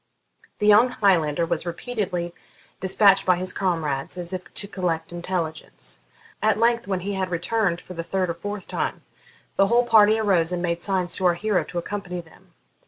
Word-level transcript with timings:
The 0.57 0.65
young 0.65 0.89
Highlander 0.89 1.45
was 1.45 1.63
repeatedly 1.63 2.33
despatched 2.79 3.23
by 3.23 3.35
his 3.35 3.53
comrades 3.53 4.17
as 4.17 4.33
if 4.33 4.51
to 4.55 4.67
collect 4.67 5.11
intelligence. 5.11 6.01
At 6.41 6.57
length, 6.57 6.87
when 6.87 7.01
he 7.01 7.13
had 7.13 7.29
returned 7.29 7.79
for 7.79 7.93
the 7.93 8.01
third 8.03 8.27
or 8.27 8.33
fourth 8.33 8.67
time, 8.67 9.03
the 9.57 9.67
whole 9.67 9.85
party 9.85 10.17
arose 10.17 10.51
and 10.51 10.59
made 10.59 10.81
signs 10.81 11.15
to 11.17 11.27
our 11.27 11.35
hero 11.35 11.63
to 11.65 11.77
accompany 11.77 12.19
them. 12.19 12.55